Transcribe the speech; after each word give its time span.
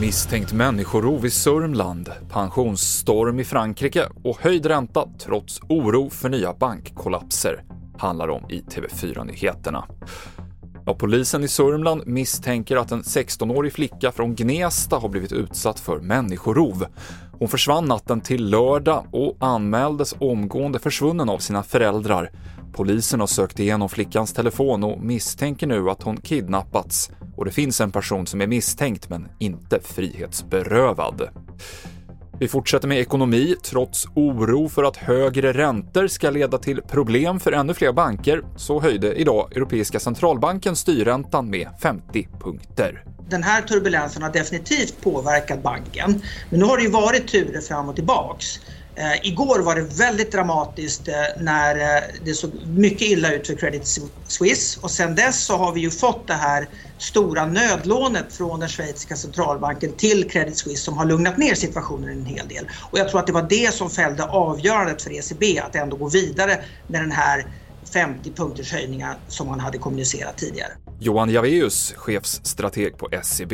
Misstänkt 0.00 0.52
människorov 0.52 1.26
i 1.26 1.30
Sörmland, 1.30 2.10
pensionsstorm 2.30 3.40
i 3.40 3.44
Frankrike 3.44 4.08
och 4.24 4.38
höjd 4.40 4.66
ränta 4.66 5.08
trots 5.18 5.60
oro 5.68 6.10
för 6.10 6.28
nya 6.28 6.52
bankkollapser 6.52 7.64
handlar 7.98 8.28
om 8.28 8.50
i 8.50 8.60
TV4-nyheterna. 8.60 9.84
Ja, 10.86 10.94
polisen 10.94 11.44
i 11.44 11.48
Sörmland 11.48 12.06
misstänker 12.06 12.76
att 12.76 12.92
en 12.92 13.02
16-årig 13.02 13.72
flicka 13.72 14.12
från 14.12 14.34
Gnesta 14.34 14.96
har 14.96 15.08
blivit 15.08 15.32
utsatt 15.32 15.80
för 15.80 16.00
människorov. 16.00 16.86
Hon 17.38 17.48
försvann 17.48 17.84
natten 17.84 18.20
till 18.20 18.50
lördag 18.50 19.06
och 19.10 19.36
anmäldes 19.40 20.14
omgående 20.18 20.78
försvunnen 20.78 21.28
av 21.28 21.38
sina 21.38 21.62
föräldrar. 21.62 22.30
Polisen 22.72 23.20
har 23.20 23.26
sökt 23.26 23.60
igenom 23.60 23.88
flickans 23.88 24.32
telefon 24.32 24.84
och 24.84 25.00
misstänker 25.00 25.66
nu 25.66 25.90
att 25.90 26.02
hon 26.02 26.16
kidnappats 26.16 27.10
och 27.36 27.44
det 27.44 27.50
finns 27.50 27.80
en 27.80 27.92
person 27.92 28.26
som 28.26 28.40
är 28.40 28.46
misstänkt 28.46 29.08
men 29.08 29.28
inte 29.38 29.80
frihetsberövad. 29.80 31.28
Vi 32.40 32.48
fortsätter 32.48 32.88
med 32.88 32.98
ekonomi. 32.98 33.56
Trots 33.62 34.06
oro 34.14 34.68
för 34.68 34.84
att 34.84 34.96
högre 34.96 35.52
räntor 35.52 36.06
ska 36.06 36.30
leda 36.30 36.58
till 36.58 36.82
problem 36.82 37.40
för 37.40 37.52
ännu 37.52 37.74
fler 37.74 37.92
banker 37.92 38.42
så 38.56 38.80
höjde 38.80 39.14
idag 39.14 39.56
Europeiska 39.56 40.00
centralbanken 40.00 40.76
styrräntan 40.76 41.50
med 41.50 41.68
50 41.82 42.28
punkter. 42.40 43.04
Den 43.30 43.42
här 43.42 43.62
turbulensen 43.62 44.22
har 44.22 44.30
definitivt 44.30 45.00
påverkat 45.02 45.62
banken, 45.62 46.22
men 46.50 46.60
nu 46.60 46.66
har 46.66 46.76
det 46.76 46.82
ju 46.82 46.90
varit 46.90 47.28
turer 47.28 47.60
fram 47.60 47.88
och 47.88 47.94
tillbaks. 47.94 48.60
Eh, 48.94 49.26
igår 49.26 49.58
var 49.58 49.74
det 49.74 49.82
väldigt 49.82 50.32
dramatiskt 50.32 51.08
eh, 51.08 51.14
när 51.40 51.76
eh, 51.76 52.02
det 52.24 52.34
såg 52.34 52.50
mycket 52.66 53.02
illa 53.02 53.32
ut 53.32 53.46
för 53.46 53.54
Credit 53.54 54.00
Suisse 54.26 54.80
och 54.82 54.90
sen 54.90 55.14
dess 55.14 55.44
så 55.44 55.56
har 55.56 55.72
vi 55.72 55.80
ju 55.80 55.90
fått 55.90 56.26
det 56.26 56.34
här 56.34 56.68
stora 56.98 57.46
nödlånet 57.46 58.32
från 58.32 58.60
den 58.60 58.68
schweiziska 58.68 59.16
centralbanken 59.16 59.92
till 59.92 60.30
Credit 60.30 60.58
Suisse 60.58 60.84
som 60.84 60.98
har 60.98 61.04
lugnat 61.04 61.38
ner 61.38 61.54
situationen 61.54 62.08
en 62.08 62.26
hel 62.26 62.48
del. 62.48 62.68
Och 62.90 62.98
jag 62.98 63.08
tror 63.08 63.20
att 63.20 63.26
det 63.26 63.32
var 63.32 63.46
det 63.48 63.74
som 63.74 63.90
fällde 63.90 64.24
avgörandet 64.24 65.02
för 65.02 65.10
ECB 65.10 65.58
att 65.58 65.76
ändå 65.76 65.96
gå 65.96 66.08
vidare 66.08 66.60
med 66.86 67.00
den 67.00 67.12
här 67.12 67.46
50 67.92 68.32
punkters 68.32 68.72
höjningar 68.72 69.16
som 69.28 69.46
man 69.46 69.60
hade 69.60 69.78
kommunicerat 69.78 70.36
tidigare. 70.36 70.72
Johan 71.00 71.30
Javeus, 71.30 71.92
chefsstrateg 71.96 72.98
på 72.98 73.08
SEB. 73.22 73.52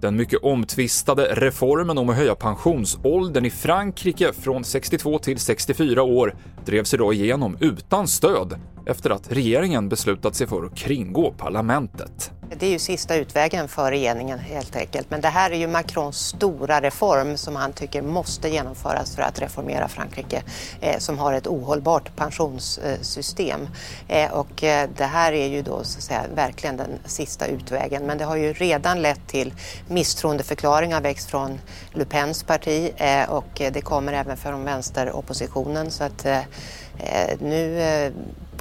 Den 0.00 0.16
mycket 0.16 0.42
omtvistade 0.42 1.34
reformen 1.34 1.98
om 1.98 2.08
att 2.08 2.16
höja 2.16 2.34
pensionsåldern 2.34 3.44
i 3.44 3.50
Frankrike 3.50 4.32
från 4.32 4.64
62 4.64 5.18
till 5.18 5.38
64 5.38 6.02
år 6.02 6.34
drevs 6.66 6.94
idag 6.94 7.14
igenom 7.14 7.56
utan 7.60 8.08
stöd 8.08 8.60
efter 8.86 9.10
att 9.10 9.32
regeringen 9.32 9.88
beslutat 9.88 10.34
sig 10.34 10.46
för 10.46 10.64
att 10.64 10.76
kringgå 10.76 11.34
parlamentet. 11.38 12.32
Det 12.56 12.66
är 12.66 12.70
ju 12.70 12.78
sista 12.78 13.16
utvägen 13.16 13.68
för 13.68 13.90
regeringen 13.90 14.38
helt 14.38 14.76
enkelt. 14.76 15.10
Men 15.10 15.20
det 15.20 15.28
här 15.28 15.50
är 15.50 15.56
ju 15.56 15.66
Macrons 15.66 16.18
stora 16.18 16.80
reform 16.80 17.36
som 17.36 17.56
han 17.56 17.72
tycker 17.72 18.02
måste 18.02 18.48
genomföras 18.48 19.14
för 19.14 19.22
att 19.22 19.40
reformera 19.40 19.88
Frankrike 19.88 20.42
eh, 20.80 20.98
som 20.98 21.18
har 21.18 21.32
ett 21.32 21.46
ohållbart 21.46 22.16
pensionssystem. 22.16 23.68
Eh, 24.08 24.32
och 24.32 24.64
eh, 24.64 24.88
det 24.96 25.04
här 25.04 25.32
är 25.32 25.46
ju 25.46 25.62
då 25.62 25.84
så 25.84 25.98
att 25.98 26.04
säga 26.04 26.24
verkligen 26.34 26.76
den 26.76 26.90
sista 27.04 27.46
utvägen. 27.46 28.06
Men 28.06 28.18
det 28.18 28.24
har 28.24 28.36
ju 28.36 28.52
redan 28.52 29.02
lett 29.02 29.26
till 29.26 29.54
misstroendeförklaringar 29.88 31.00
växt 31.00 31.30
från 31.30 31.60
Le 31.92 32.04
Pens 32.04 32.42
parti 32.42 32.92
eh, 32.96 33.30
och 33.30 33.60
eh, 33.60 33.72
det 33.72 33.80
kommer 33.80 34.12
även 34.12 34.36
från 34.36 34.64
vänsteroppositionen. 34.64 35.90
Så 35.90 36.04
att 36.04 36.26
eh, 36.26 36.38
eh, 36.38 37.38
nu 37.40 37.80
eh, 37.80 38.12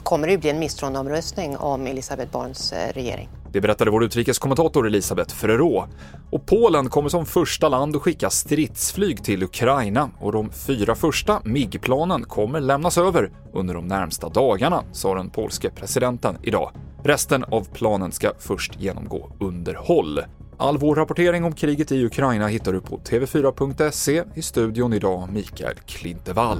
kommer 0.03 0.27
det 0.27 0.31
ju 0.31 0.39
bli 0.39 0.49
en 0.49 0.59
misstroendeomröstning 0.59 1.57
om 1.57 1.87
Elisabeth 1.87 2.31
Borns 2.31 2.73
eh, 2.73 2.93
regering. 2.93 3.29
Det 3.51 3.61
berättade 3.61 3.91
vår 3.91 4.03
utrikeskommentator 4.03 4.87
Elisabeth 4.87 5.35
Ferrero. 5.35 5.87
Och 6.29 6.45
Polen 6.45 6.89
kommer 6.89 7.09
som 7.09 7.25
första 7.25 7.69
land 7.69 7.95
att 7.95 8.01
skicka 8.01 8.29
stridsflyg 8.29 9.23
till 9.23 9.43
Ukraina 9.43 10.09
och 10.19 10.31
de 10.31 10.51
fyra 10.51 10.95
första 10.95 11.41
MIG-planen 11.43 12.23
kommer 12.23 12.59
lämnas 12.59 12.97
över 12.97 13.31
under 13.53 13.73
de 13.73 13.87
närmsta 13.87 14.29
dagarna, 14.29 14.83
sa 14.91 15.15
den 15.15 15.29
polske 15.29 15.69
presidenten 15.69 16.37
idag. 16.43 16.71
Resten 17.03 17.43
av 17.43 17.67
planen 17.73 18.11
ska 18.11 18.31
först 18.39 18.79
genomgå 18.79 19.31
underhåll. 19.39 20.19
All 20.57 20.77
vår 20.77 20.95
rapportering 20.95 21.43
om 21.43 21.53
kriget 21.53 21.91
i 21.91 22.05
Ukraina 22.05 22.47
hittar 22.47 22.73
du 22.73 22.81
på 22.81 22.97
tv4.se. 22.97 24.23
I 24.35 24.41
studion 24.41 24.93
idag 24.93 25.29
Mikael 25.31 25.75
Klintevall. 25.85 26.59